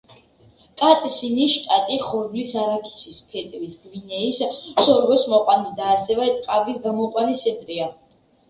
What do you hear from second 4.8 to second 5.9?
სორგოს მოყვანის